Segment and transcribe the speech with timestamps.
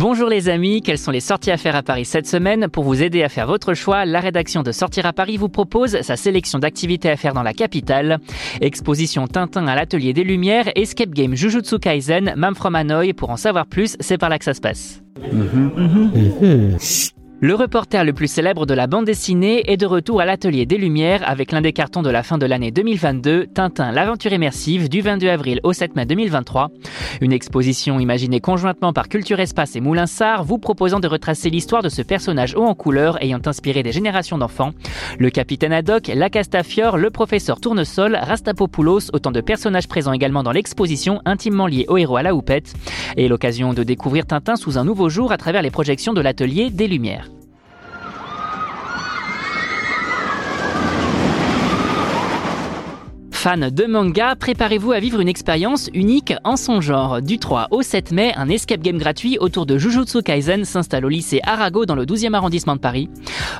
[0.00, 3.02] Bonjour les amis, quelles sont les sorties à faire à Paris cette semaine Pour vous
[3.02, 6.60] aider à faire votre choix, la rédaction de Sortir à Paris vous propose sa sélection
[6.60, 8.20] d'activités à faire dans la capitale.
[8.60, 13.12] Exposition Tintin à l'Atelier des Lumières, Escape Game Jujutsu Kaisen, Mam from Hanoi.
[13.12, 15.02] Pour en savoir plus, c'est par là que ça se passe.
[17.40, 20.76] Le reporter le plus célèbre de la bande dessinée est de retour à l'Atelier des
[20.76, 25.02] Lumières avec l'un des cartons de la fin de l'année 2022, Tintin l'aventure immersive du
[25.02, 26.72] 22 avril au 7 mai 2023.
[27.20, 31.88] Une exposition imaginée conjointement par Culture Espace et Moulinsart vous proposant de retracer l'histoire de
[31.88, 34.72] ce personnage haut en couleur ayant inspiré des générations d'enfants.
[35.20, 40.50] Le capitaine Haddock, la Castafiore, le professeur Tournesol, Rastapopoulos, autant de personnages présents également dans
[40.50, 42.74] l'exposition intimement liés au héros à la houppette.
[43.16, 46.70] Et l'occasion de découvrir Tintin sous un nouveau jour à travers les projections de l'Atelier
[46.70, 47.27] des Lumières.
[53.56, 57.22] De manga, préparez-vous à vivre une expérience unique en son genre.
[57.22, 61.08] Du 3 au 7 mai, un escape game gratuit autour de Jujutsu Kaisen s'installe au
[61.08, 63.08] lycée Arago dans le 12e arrondissement de Paris.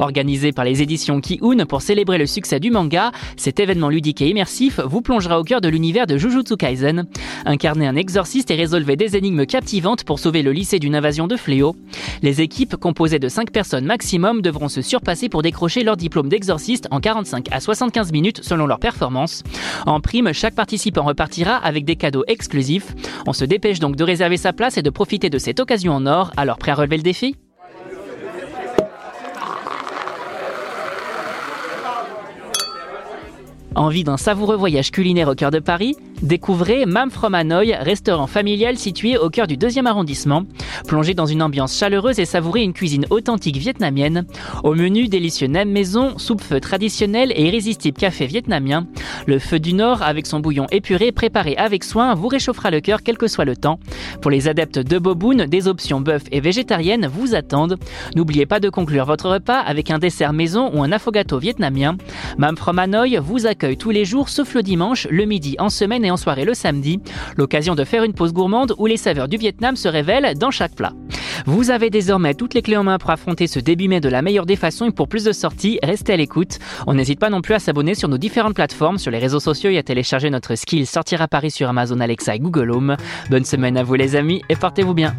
[0.00, 4.28] Organisé par les éditions Ki-Un pour célébrer le succès du manga, cet événement ludique et
[4.28, 7.06] immersif vous plongera au cœur de l'univers de Jujutsu Kaisen.
[7.44, 11.36] Incarnez un exorciste et résolvez des énigmes captivantes pour sauver le lycée d'une invasion de
[11.36, 11.76] fléaux.
[12.22, 16.88] Les équipes, composées de 5 personnes maximum, devront se surpasser pour décrocher leur diplôme d'exorciste
[16.90, 19.44] en 45 à 75 minutes selon leur performance.
[19.84, 22.94] En prime, chaque participant repartira avec des cadeaux exclusifs.
[23.26, 26.06] On se dépêche donc de réserver sa place et de profiter de cette occasion en
[26.06, 26.30] or.
[26.36, 27.36] Alors prêt à relever le défi?
[33.74, 35.96] Envie d'un savoureux voyage culinaire au cœur de Paris?
[36.22, 40.44] Découvrez Mam From Hanoi, restaurant familial situé au cœur du deuxième arrondissement.
[40.88, 44.24] Plongez dans une ambiance chaleureuse et savourez une cuisine authentique vietnamienne.
[44.64, 48.86] Au menu, délicieux nem maison, soupe-feu traditionnel et irrésistible café vietnamien.
[49.26, 53.02] Le feu du Nord, avec son bouillon épuré préparé avec soin, vous réchauffera le cœur
[53.02, 53.78] quel que soit le temps.
[54.22, 57.76] Pour les adeptes de Boboon, des options bœuf et végétariennes vous attendent.
[58.14, 61.98] N'oubliez pas de conclure votre repas avec un dessert maison ou un affogato vietnamien.
[62.38, 66.05] Mam From Hanoi vous accueille tous les jours sauf le dimanche, le midi en semaine
[66.10, 67.00] en soirée le samedi.
[67.36, 70.74] L'occasion de faire une pause gourmande où les saveurs du Vietnam se révèlent dans chaque
[70.74, 70.92] plat.
[71.44, 74.22] Vous avez désormais toutes les clés en main pour affronter ce début mai de la
[74.22, 76.58] meilleure des façons et pour plus de sorties, restez à l'écoute.
[76.86, 79.70] On n'hésite pas non plus à s'abonner sur nos différentes plateformes, sur les réseaux sociaux
[79.70, 82.96] et à télécharger notre skill Sortir à Paris sur Amazon Alexa et Google Home.
[83.30, 85.14] Bonne semaine à vous les amis et portez-vous bien.